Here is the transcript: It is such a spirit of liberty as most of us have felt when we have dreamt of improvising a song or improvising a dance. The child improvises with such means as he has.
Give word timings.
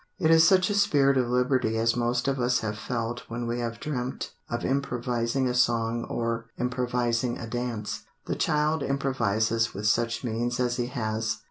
It 0.17 0.31
is 0.31 0.43
such 0.47 0.71
a 0.71 0.73
spirit 0.73 1.15
of 1.15 1.29
liberty 1.29 1.77
as 1.77 1.95
most 1.95 2.27
of 2.27 2.39
us 2.39 2.61
have 2.61 2.75
felt 2.75 3.21
when 3.27 3.45
we 3.45 3.59
have 3.59 3.79
dreamt 3.79 4.33
of 4.49 4.65
improvising 4.65 5.47
a 5.47 5.53
song 5.53 6.05
or 6.05 6.45
improvising 6.57 7.37
a 7.37 7.45
dance. 7.45 8.01
The 8.25 8.33
child 8.35 8.81
improvises 8.81 9.75
with 9.75 9.85
such 9.85 10.23
means 10.23 10.59
as 10.59 10.77
he 10.77 10.87
has. 10.87 11.37